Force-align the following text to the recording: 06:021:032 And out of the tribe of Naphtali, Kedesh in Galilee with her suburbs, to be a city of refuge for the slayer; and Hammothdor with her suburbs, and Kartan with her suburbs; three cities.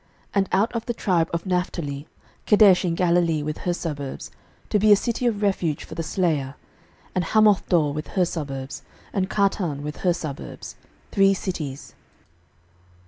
06:021:032 0.29 0.29
And 0.33 0.49
out 0.51 0.71
of 0.75 0.85
the 0.87 0.93
tribe 0.95 1.29
of 1.31 1.45
Naphtali, 1.45 2.07
Kedesh 2.47 2.83
in 2.85 2.95
Galilee 2.95 3.43
with 3.43 3.59
her 3.59 3.73
suburbs, 3.75 4.31
to 4.71 4.79
be 4.79 4.91
a 4.91 4.95
city 4.95 5.27
of 5.27 5.43
refuge 5.43 5.83
for 5.83 5.93
the 5.93 6.01
slayer; 6.01 6.55
and 7.13 7.23
Hammothdor 7.23 7.93
with 7.93 8.07
her 8.17 8.25
suburbs, 8.25 8.81
and 9.13 9.29
Kartan 9.29 9.83
with 9.83 9.97
her 9.97 10.11
suburbs; 10.13 10.75
three 11.11 11.35
cities. 11.35 11.93